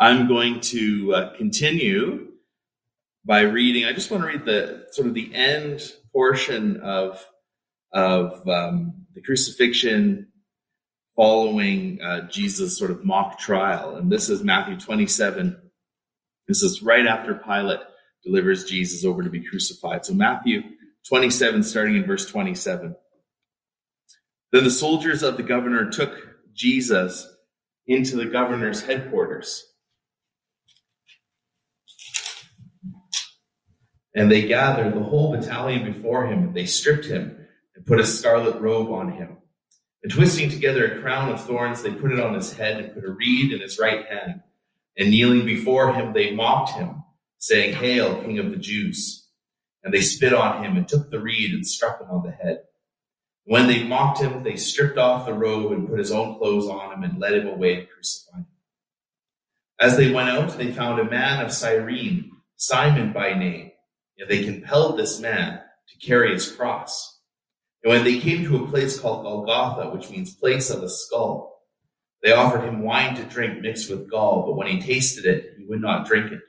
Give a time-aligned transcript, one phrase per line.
[0.00, 2.28] I'm going to uh, continue
[3.26, 3.84] by reading.
[3.84, 7.22] I just want to read the sort of the end portion of
[7.92, 10.28] of um, the crucifixion
[11.16, 15.60] following uh, Jesus' sort of mock trial, and this is Matthew 27.
[16.48, 17.80] This is right after Pilate
[18.24, 20.06] delivers Jesus over to be crucified.
[20.06, 20.62] So Matthew
[21.08, 22.96] 27, starting in verse 27.
[24.52, 26.16] Then the soldiers of the governor took
[26.54, 27.28] Jesus
[27.86, 29.66] into the governor's headquarters.
[34.14, 38.06] And they gathered the whole battalion before him, and they stripped him and put a
[38.06, 39.38] scarlet robe on him.
[40.02, 43.04] And twisting together a crown of thorns, they put it on his head and put
[43.04, 44.40] a reed in his right hand.
[44.96, 47.04] And kneeling before him, they mocked him,
[47.38, 49.28] saying, Hail, King of the Jews.
[49.84, 52.62] And they spit on him and took the reed and struck him on the head.
[53.44, 56.92] When they mocked him, they stripped off the robe and put his own clothes on
[56.92, 58.46] him and led him away to crucify him.
[59.80, 63.72] As they went out, they found a man of Cyrene, Simon by name,
[64.20, 67.18] and they compelled this man to carry his cross.
[67.82, 71.62] And when they came to a place called Golgotha, which means place of a skull,
[72.22, 75.64] they offered him wine to drink mixed with gall, but when he tasted it, he
[75.66, 76.40] would not drink it.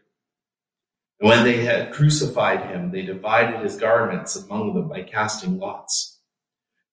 [1.21, 6.19] And when they had crucified him, they divided his garments among them by casting lots.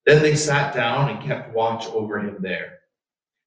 [0.07, 2.75] Then they sat down and kept watch over him there.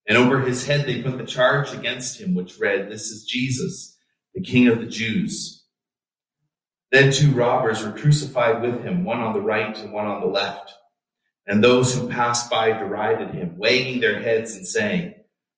[0.08, 3.98] And over his head they put the charge against him, which read, This is Jesus,
[4.34, 5.61] the King of the Jews.
[6.92, 10.28] Then two robbers were crucified with him, one on the right and one on the
[10.28, 10.74] left.
[11.48, 15.16] And those who passed by derided him, wagging their heads and saying,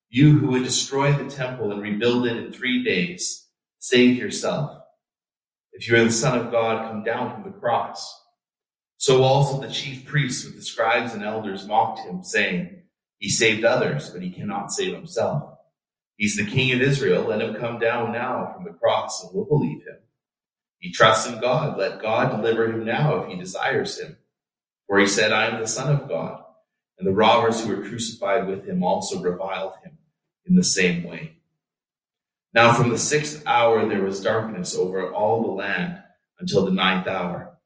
[0.09, 3.47] You who would destroy the temple and rebuild it in three days,
[3.79, 4.79] save yourself.
[5.73, 8.21] If you are the Son of God, come down from the cross.
[8.97, 12.83] So also the chief priests with the scribes and elders mocked him, saying,
[13.17, 15.57] He saved others, but he cannot save himself.
[16.15, 17.23] He's the King of Israel.
[17.23, 19.97] Let him come down now from the cross, and we'll believe him.
[20.83, 21.77] He trusts in God.
[21.77, 24.17] Let God deliver him now if he desires him.
[24.85, 26.43] For he said, I am the Son of God.
[26.99, 29.97] And the robbers who were crucified with him also reviled him
[30.45, 31.37] in the same way.
[32.53, 36.03] Now from the sixth hour there was darkness over all the land
[36.37, 37.57] until the ninth hour.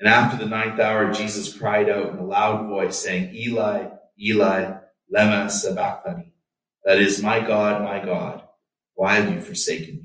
[0.00, 4.72] And after the ninth hour, Jesus cried out in a loud voice, saying, Eli, Eli,
[5.14, 6.32] lema sabachthani.
[6.84, 8.42] That is, my God, my God,
[8.94, 9.99] why have you forsaken me?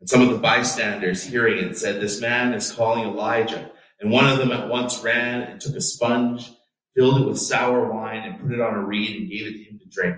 [0.00, 3.70] And some of the bystanders hearing it said, This man is calling Elijah.
[4.00, 6.50] And one of them at once ran and took a sponge,
[6.94, 9.70] filled it with sour wine, and put it on a reed and gave it to
[9.70, 10.16] him to drink.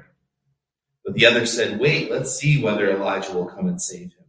[1.04, 4.26] But the other said, Wait, let's see whether Elijah will come and save him.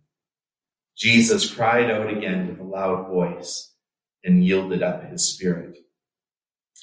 [0.98, 3.74] Jesus cried out again with a loud voice
[4.24, 5.78] and yielded up his spirit.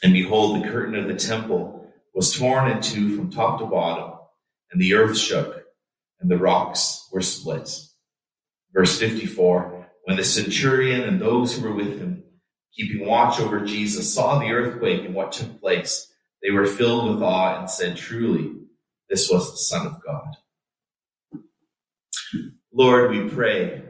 [0.03, 4.19] And behold, the curtain of the temple was torn in two from top to bottom,
[4.71, 5.65] and the earth shook,
[6.21, 7.71] and the rocks were split.
[8.73, 12.25] Verse 54 When the centurion and those who were with him,
[12.75, 16.13] keeping watch over Jesus, saw the earthquake and what took place,
[16.43, 18.55] they were filled with awe and said, Truly,
[19.09, 20.37] this was the Son of God.
[22.73, 23.83] Lord, we pray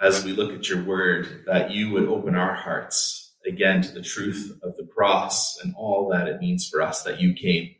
[0.00, 4.02] as we look at your word that you would open our hearts again to the
[4.02, 7.74] truth of the cross and all that it means for us that you came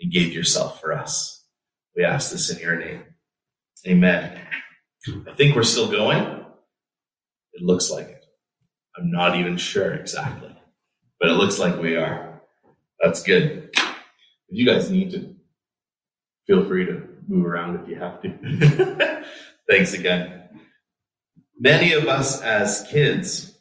[0.00, 1.44] and gave yourself for us.
[1.96, 3.04] We ask this in your name.
[3.86, 4.40] Amen.
[5.06, 6.22] I think we're still going.
[7.54, 8.24] It looks like it.
[8.96, 10.54] I'm not even sure exactly,
[11.18, 12.40] but it looks like we are.
[13.00, 13.70] That's good.
[13.74, 15.34] If you guys need to
[16.46, 19.24] feel free to move around if you have to.
[19.70, 20.42] Thanks again.
[21.58, 23.58] Many of us as kids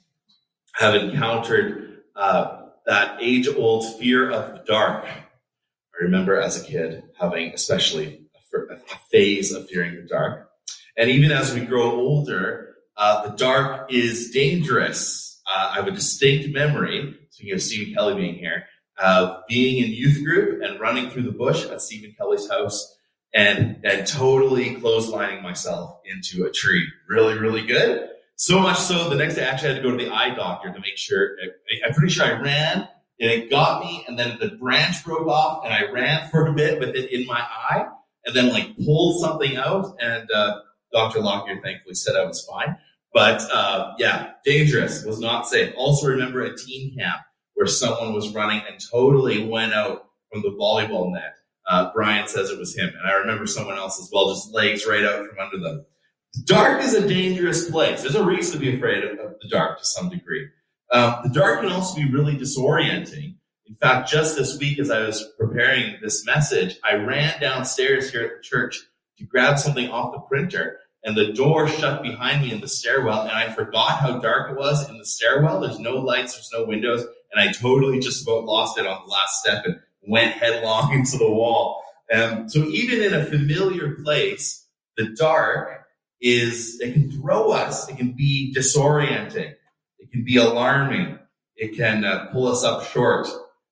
[0.73, 5.05] have encountered uh, that age old fear of the dark.
[5.05, 8.77] I remember as a kid having especially a, a
[9.11, 10.50] phase of fearing the dark.
[10.97, 15.41] And even as we grow older, uh, the dark is dangerous.
[15.47, 18.65] Uh, I have a distinct memory, speaking of Stephen Kelly being here,
[18.99, 22.95] uh, being in youth group and running through the bush at Stephen Kelly's house
[23.33, 26.85] and, and totally clotheslining myself into a tree.
[27.09, 28.09] Really, really good.
[28.35, 30.71] So much so the next day I actually had to go to the eye doctor
[30.71, 31.35] to make sure.
[31.41, 32.87] I, I'm pretty sure I ran
[33.19, 36.53] and it got me and then the branch broke off and I ran for a
[36.53, 37.87] bit with it in my eye
[38.25, 40.59] and then like pulled something out and, uh,
[40.93, 41.19] Dr.
[41.19, 42.77] Lockyer thankfully said I was fine.
[43.13, 45.73] But, uh, yeah, dangerous, was not safe.
[45.75, 47.21] Also remember a teen camp
[47.55, 51.35] where someone was running and totally went out from the volleyball net.
[51.67, 52.89] Uh, Brian says it was him.
[52.89, 55.85] And I remember someone else as well, just legs right out from under them.
[56.33, 58.01] The dark is a dangerous place.
[58.01, 60.47] There's a reason to be afraid of, of the dark to some degree.
[60.91, 63.35] Um, the dark can also be really disorienting.
[63.67, 68.23] In fact, just this week as I was preparing this message, I ran downstairs here
[68.23, 68.79] at the church
[69.21, 73.21] to grab something off the printer and the door shut behind me in the stairwell
[73.21, 75.61] and I forgot how dark it was in the stairwell.
[75.61, 79.11] There's no lights, there's no windows, and I totally just about lost it on the
[79.11, 81.83] last step and went headlong into the wall.
[82.13, 84.65] Um, so even in a familiar place,
[84.97, 85.85] the dark
[86.19, 87.89] is, it can throw us.
[87.89, 89.53] It can be disorienting.
[89.99, 91.17] It can be alarming.
[91.55, 93.27] It can uh, pull us up short,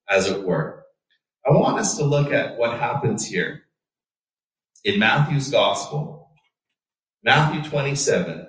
[0.10, 0.86] as it were.
[1.46, 3.64] I want us to look at what happens here
[4.84, 6.32] in Matthew's gospel.
[7.24, 8.48] Matthew 27,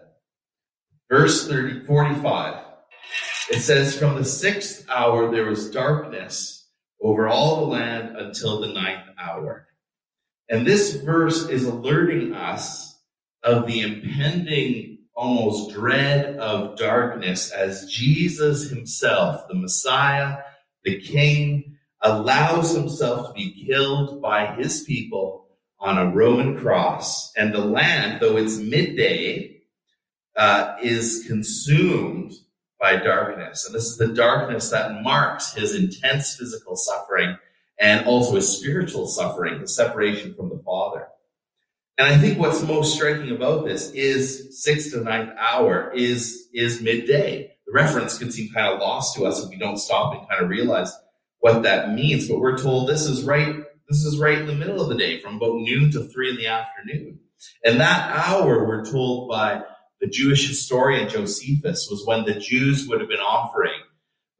[1.10, 2.64] verse 30, 45.
[3.50, 6.68] It says, From the sixth hour there was darkness
[7.02, 9.66] over all the land until the ninth hour.
[10.48, 12.96] And this verse is alerting us
[13.42, 20.38] of the impending almost dread of darkness as Jesus himself, the Messiah,
[20.84, 25.49] the King, allows himself to be killed by his people
[25.80, 27.32] on a Roman cross.
[27.36, 29.62] And the land, though it's midday,
[30.36, 32.32] uh, is consumed
[32.78, 33.66] by darkness.
[33.66, 37.36] And this is the darkness that marks his intense physical suffering
[37.78, 41.06] and also his spiritual suffering, the separation from the Father.
[41.98, 46.80] And I think what's most striking about this is sixth to ninth hour is, is
[46.80, 47.52] midday.
[47.66, 50.42] The reference can seem kind of lost to us if we don't stop and kind
[50.42, 50.92] of realize
[51.40, 52.28] what that means.
[52.28, 55.20] But we're told this is right, this is right in the middle of the day
[55.20, 57.18] from about noon to three in the afternoon.
[57.64, 59.62] And that hour, we're told by
[60.00, 63.80] the Jewish historian Josephus, was when the Jews would have been offering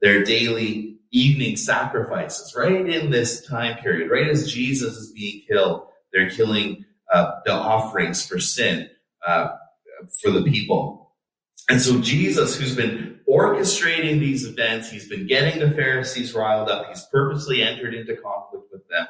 [0.00, 5.82] their daily evening sacrifices, right in this time period, right as Jesus is being killed.
[6.12, 8.88] They're killing uh, the offerings for sin
[9.26, 9.49] uh,
[10.23, 11.12] for the people.
[11.69, 16.88] And so Jesus, who's been orchestrating these events, he's been getting the Pharisees riled up,
[16.88, 19.06] he's purposely entered into conflict with them,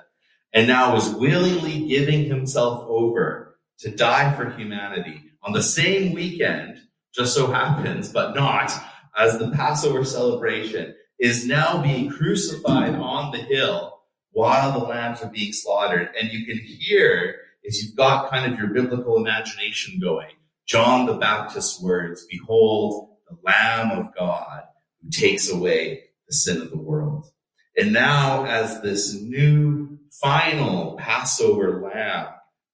[0.53, 6.79] and now is willingly giving himself over to die for humanity on the same weekend,
[7.15, 8.73] just so happens, but not,
[9.17, 14.01] as the Passover celebration is now being crucified on the hill
[14.33, 16.11] while the lambs are being slaughtered.
[16.19, 20.31] And you can hear is you've got kind of your biblical imagination going.
[20.67, 24.63] John the Baptist's words, behold the Lamb of God
[25.03, 27.27] who takes away the sin of the world.
[27.77, 29.90] And now as this new
[30.21, 32.27] final Passover lamb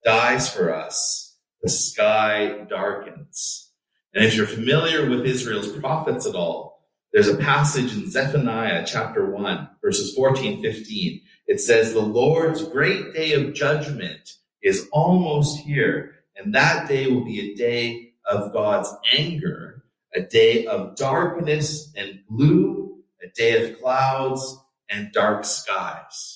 [0.05, 3.71] dies for us, the sky darkens.
[4.15, 9.31] And if you're familiar with Israel's prophets at all, there's a passage in Zephaniah chapter
[9.31, 11.21] 1, verses 14, 15.
[11.47, 16.15] It says, the Lord's great day of judgment is almost here.
[16.37, 19.85] And that day will be a day of God's anger,
[20.15, 24.59] a day of darkness and gloom, a day of clouds
[24.91, 26.36] and dark skies.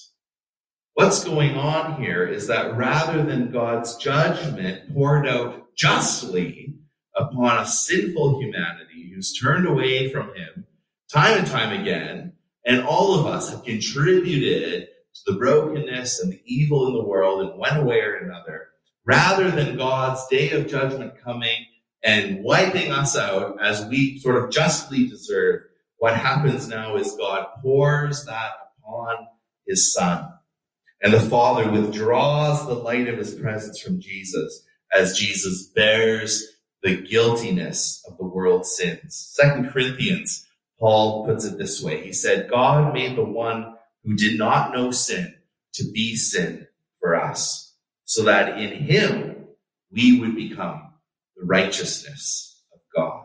[1.01, 6.75] What's going on here is that rather than God's judgment poured out justly
[7.17, 10.67] upon a sinful humanity who's turned away from him
[11.11, 12.35] time and time again,
[12.67, 17.41] and all of us have contributed to the brokenness and the evil in the world
[17.51, 18.69] in one way or another,
[19.07, 21.65] rather than God's day of judgment coming
[22.05, 25.63] and wiping us out as we sort of justly deserve.
[25.97, 28.51] What happens now is God pours that
[28.85, 29.29] upon
[29.67, 30.35] his son.
[31.03, 36.45] And the Father withdraws the light of his presence from Jesus as Jesus bears
[36.83, 39.17] the guiltiness of the world's sins.
[39.35, 40.47] Second Corinthians,
[40.79, 42.05] Paul puts it this way.
[42.05, 45.35] He said, God made the one who did not know sin
[45.75, 46.67] to be sin
[47.01, 49.47] for us, so that in him
[49.93, 50.93] we would become
[51.37, 53.25] the righteousness of God.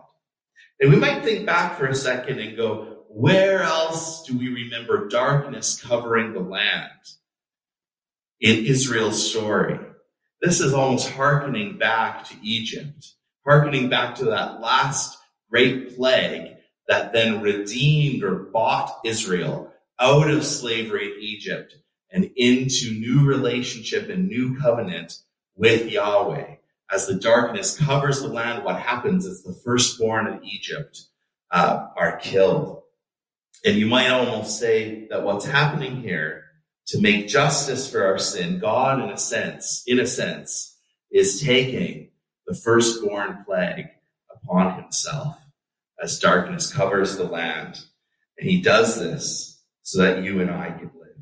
[0.80, 5.08] And we might think back for a second and go, where else do we remember
[5.08, 6.92] darkness covering the land?
[8.42, 9.80] In Israel's story.
[10.42, 13.14] This is almost hearkening back to Egypt,
[13.46, 15.18] hearkening back to that last
[15.50, 21.76] great plague that then redeemed or bought Israel out of slavery in Egypt
[22.12, 25.20] and into new relationship and new covenant
[25.56, 26.56] with Yahweh.
[26.92, 31.06] As the darkness covers the land, what happens is the firstborn in Egypt
[31.52, 32.84] uh, are killed.
[33.66, 36.45] And you might almost say that what's happening here
[36.88, 40.78] to make justice for our sin, God, in a sense, in a sense,
[41.12, 42.10] is taking
[42.48, 43.88] the firstborn plague
[44.32, 45.38] upon himself
[46.02, 47.80] as darkness covers the land.
[48.38, 51.18] And he does this so that you and I could live.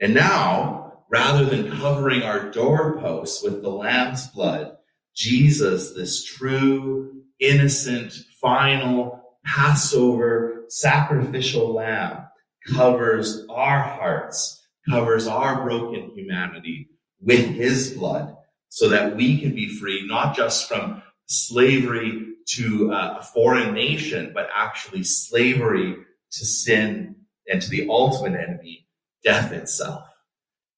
[0.00, 4.76] And now, rather than covering our doorposts with the lamb's blood,
[5.14, 12.26] Jesus, this true, innocent, final Passover sacrificial lamb
[12.74, 14.55] covers our hearts,
[14.88, 16.88] covers our broken humanity
[17.20, 18.36] with his blood
[18.68, 24.30] so that we can be free, not just from slavery to uh, a foreign nation,
[24.34, 25.96] but actually slavery
[26.30, 27.16] to sin
[27.48, 28.86] and to the ultimate enemy,
[29.24, 30.04] death itself,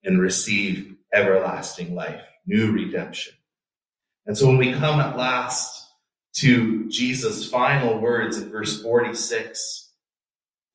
[0.05, 3.35] and receive everlasting life, new redemption.
[4.27, 5.87] And so when we come at last
[6.37, 9.93] to Jesus' final words in verse 46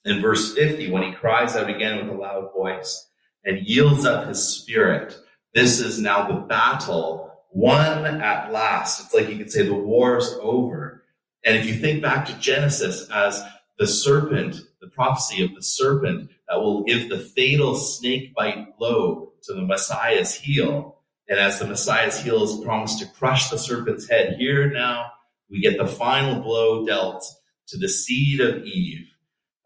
[0.06, 3.08] and verse 50, when he cries out again with a loud voice
[3.46, 5.18] and yields up his spirit,
[5.54, 9.02] this is now the battle won at last.
[9.02, 11.04] It's like you could say the war's over.
[11.46, 13.44] And if you think back to Genesis as
[13.78, 19.34] the serpent, the prophecy of the serpent that will give the fatal snake bite blow
[19.44, 21.00] to the Messiah's heel.
[21.30, 25.12] And as the Messiah's heel is promised to crush the serpent's head, here now
[25.50, 27.26] we get the final blow dealt
[27.68, 29.08] to the seed of Eve.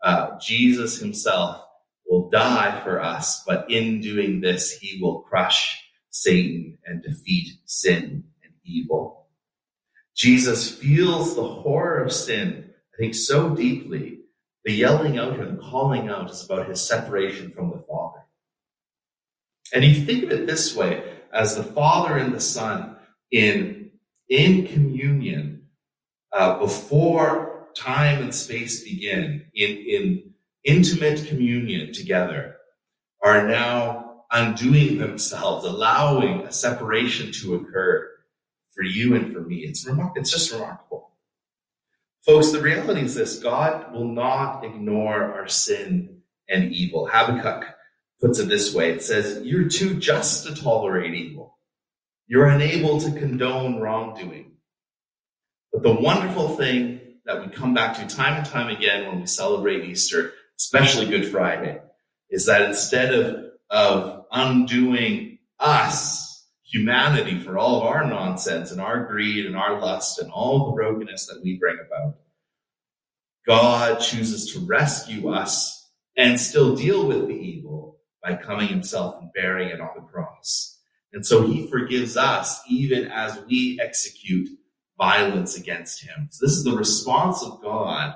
[0.04, 1.67] Uh, Jesus himself
[2.08, 8.24] will die for us, but in doing this, he will crush Satan and defeat sin
[8.44, 9.28] and evil.
[10.16, 14.20] Jesus feels the horror of sin, I think, so deeply.
[14.66, 18.26] The yelling out or the calling out is about his separation from the Father.
[19.74, 22.98] And if you think of it this way, as the Father and the Son
[23.32, 23.92] in,
[24.30, 25.68] in communion,
[26.32, 30.34] uh, before time and space begin, in, in
[30.68, 32.58] intimate communion together,
[33.24, 38.08] are now undoing themselves, allowing a separation to occur
[38.76, 39.58] for you and for me.
[39.60, 41.12] It's remar- it's just remarkable.
[42.26, 47.08] Folks, the reality is this God will not ignore our sin and evil.
[47.08, 47.66] Habakkuk
[48.20, 51.58] puts it this way it says, You're too just to tolerate evil,
[52.28, 54.52] you're unable to condone wrongdoing.
[55.72, 59.26] But the wonderful thing that we come back to time and time again when we
[59.26, 61.80] celebrate Easter, especially Good Friday,
[62.30, 69.06] is that instead of, of undoing us, humanity, for all of our nonsense and our
[69.06, 72.16] greed and our lust and all the brokenness that we bring about.
[73.48, 79.32] God chooses to rescue us and still deal with the evil by coming himself and
[79.34, 80.78] bearing it on the cross.
[81.14, 84.50] And so he forgives us even as we execute
[84.98, 86.28] violence against him.
[86.32, 88.16] So this is the response of God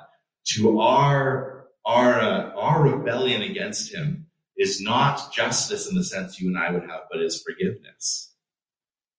[0.55, 1.50] to our,
[1.85, 6.71] our, uh, our rebellion against him is not justice in the sense you and I
[6.71, 8.33] would have, but is forgiveness.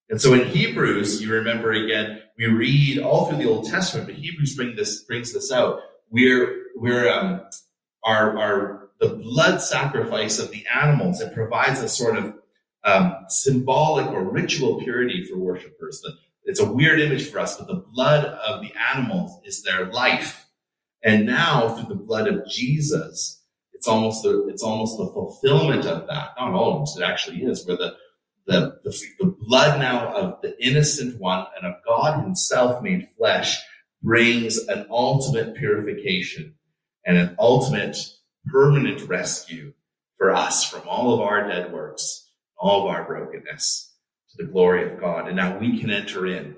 [0.08, 4.16] And so in Hebrews, you remember again, we read all through the Old Testament, but
[4.16, 5.80] Hebrews bring this, brings this out.
[6.10, 7.42] We're, we're, um,
[8.04, 12.34] our, our, the blood sacrifice of the animals, it provides a sort of,
[12.84, 16.04] um, symbolic or ritual purity for worshipers.
[16.44, 20.46] It's a weird image for us, but the blood of the animals is their life.
[21.04, 23.42] And now through the blood of Jesus,
[23.72, 26.30] it's almost the it's almost the fulfillment of that.
[26.38, 27.96] Not almost, it actually is, where the
[28.46, 33.60] the, the, the blood now of the innocent one and of God Himself made flesh
[34.02, 36.54] brings an ultimate purification
[37.06, 37.96] and an ultimate
[38.46, 39.72] permanent rescue
[40.16, 43.92] for us from all of our dead works, all of our brokenness
[44.30, 45.28] to the glory of God.
[45.28, 46.56] And now we can enter in.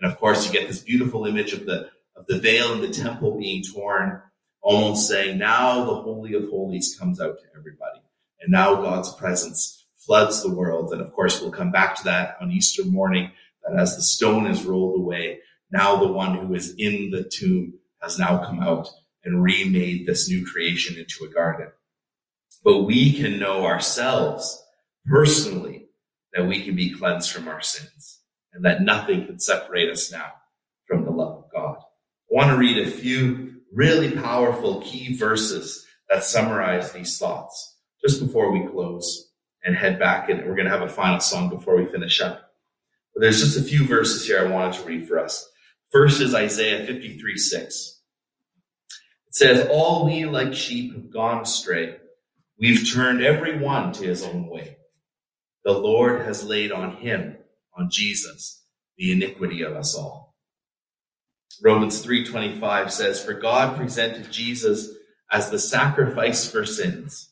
[0.00, 2.88] And of course, you get this beautiful image of the, of the veil in the
[2.88, 4.22] temple being torn
[4.60, 8.00] almost saying now the Holy of Holies comes out to everybody.
[8.40, 10.92] And now God's presence floods the world.
[10.92, 13.30] And of course, we'll come back to that on Easter morning,
[13.64, 17.74] that as the stone is rolled away, now the one who is in the tomb
[18.02, 18.88] has now come out
[19.24, 21.68] and remade this new creation into a garden.
[22.64, 24.62] But we can know ourselves
[25.06, 25.86] personally
[26.32, 28.20] that we can be cleansed from our sins
[28.52, 30.32] and that nothing can separate us now
[30.86, 31.37] from the love of
[32.30, 38.50] want to read a few really powerful key verses that summarize these thoughts just before
[38.52, 39.30] we close
[39.64, 40.28] and head back.
[40.28, 42.52] And we're going to have a final song before we finish up.
[43.14, 45.48] But there's just a few verses here I wanted to read for us.
[45.90, 48.00] First is Isaiah 53 6.
[49.28, 51.96] It says, All we like sheep have gone astray.
[52.58, 54.76] We've turned every one to his own way.
[55.64, 57.36] The Lord has laid on him,
[57.76, 58.64] on Jesus,
[58.96, 60.27] the iniquity of us all.
[61.62, 64.90] Romans 3:25 says, "For God presented Jesus
[65.30, 67.30] as the sacrifice for sins.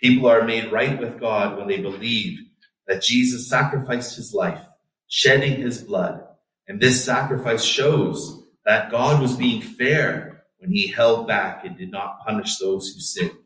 [0.00, 2.40] People are made right with God when they believe
[2.86, 4.64] that Jesus sacrificed his life,
[5.08, 6.24] shedding his blood.
[6.68, 11.90] And this sacrifice shows that God was being fair when he held back and did
[11.90, 13.38] not punish those who sinned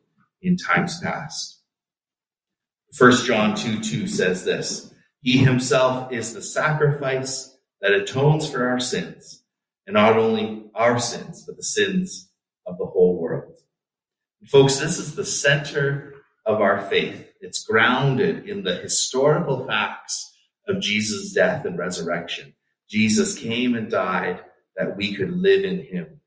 [0.42, 1.60] in times past.
[2.98, 8.80] 1 John 2 2 says this He himself is the sacrifice that atones for our
[8.80, 9.42] sins
[9.86, 12.30] and not only our sins, but the sins
[12.66, 13.58] of the whole world.
[14.40, 16.14] And folks, this is the center
[16.44, 17.32] of our faith.
[17.40, 20.32] It's grounded in the historical facts
[20.68, 22.54] of Jesus' death and resurrection.
[22.88, 24.40] Jesus came and died
[24.76, 26.20] that we could live in him.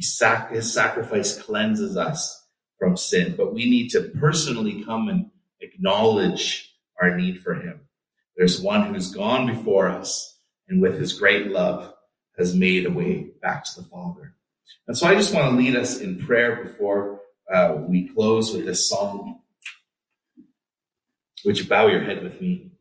[0.00, 2.44] Sac- his sacrifice cleanses us
[2.78, 5.30] from sin, but we need to personally come and
[5.60, 7.80] acknowledge our need for him.
[8.36, 11.94] There's one who's gone before us and with his great love
[12.38, 14.34] has made a way back to the Father.
[14.86, 17.20] And so I just want to lead us in prayer before
[17.52, 19.40] uh, we close with this song.
[21.44, 22.72] Would you bow your head with me?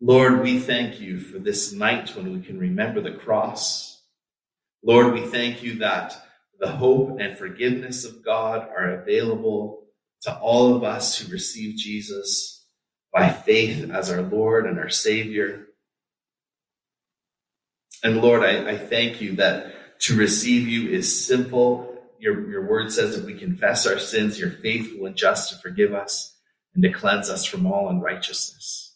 [0.00, 4.02] Lord, we thank you for this night when we can remember the cross.
[4.82, 6.14] Lord, we thank you that
[6.60, 9.86] the hope and forgiveness of God are available
[10.22, 12.66] to all of us who receive Jesus
[13.12, 15.68] by faith as our Lord and our Savior.
[18.04, 21.96] And Lord, I, I thank you that to receive you is simple.
[22.18, 25.94] Your, your word says if we confess our sins, you're faithful and just to forgive
[25.94, 26.36] us
[26.74, 28.94] and to cleanse us from all unrighteousness.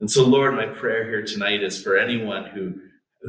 [0.00, 2.74] And so, Lord, my prayer here tonight is for anyone who,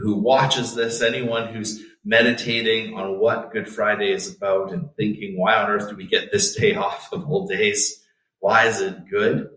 [0.02, 5.56] who watches this, anyone who's meditating on what Good Friday is about and thinking, why
[5.56, 8.02] on earth do we get this day off of all days?
[8.40, 9.50] Why is it good?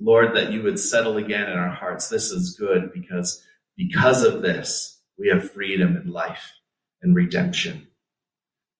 [0.00, 2.08] Lord, that you would settle again in our hearts.
[2.08, 3.44] This is good because
[3.76, 6.52] because of this, we have freedom and life
[7.02, 7.88] and redemption.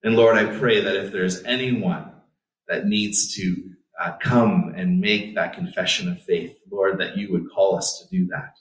[0.03, 2.11] And Lord, I pray that if there's anyone
[2.69, 3.71] that needs to
[4.01, 8.17] uh, come and make that confession of faith, Lord, that you would call us to
[8.17, 8.55] do that,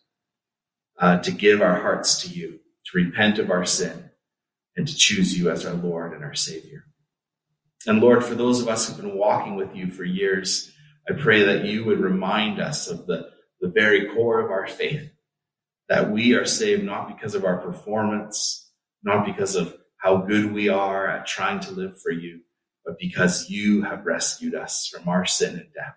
[1.00, 4.10] uh, to give our hearts to you, to repent of our sin,
[4.76, 6.86] and to choose you as our Lord and our Savior.
[7.86, 10.72] And Lord, for those of us who've been walking with you for years,
[11.10, 15.10] I pray that you would remind us of the, the very core of our faith,
[15.90, 18.72] that we are saved not because of our performance,
[19.04, 22.40] not because of how good we are at trying to live for you,
[22.86, 25.96] but because you have rescued us from our sin and death.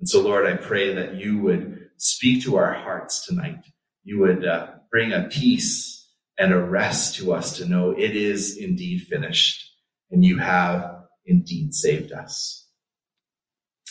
[0.00, 3.64] And so, Lord, I pray that you would speak to our hearts tonight.
[4.02, 6.08] You would uh, bring a peace
[6.38, 9.70] and a rest to us to know it is indeed finished
[10.10, 12.68] and you have indeed saved us.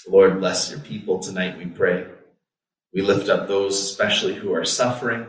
[0.08, 2.06] Lord, bless your people tonight, we pray.
[2.94, 5.28] We lift up those especially who are suffering,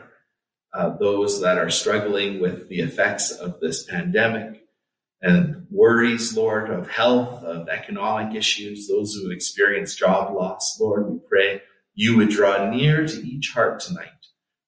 [0.73, 4.65] uh, those that are struggling with the effects of this pandemic
[5.23, 10.79] and worries, Lord, of health, of economic issues, those who have experienced job loss.
[10.79, 11.63] Lord, we pray
[11.95, 14.09] you would draw near to each heart tonight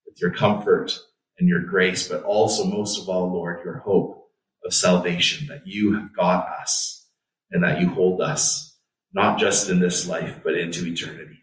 [0.07, 0.99] with your comfort
[1.39, 4.31] and your grace, but also most of all, Lord, your hope
[4.65, 7.07] of salvation that you have got us
[7.51, 8.79] and that you hold us
[9.13, 11.43] not just in this life, but into eternity.